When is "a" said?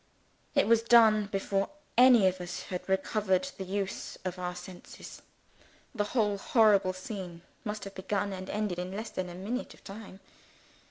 9.37-9.39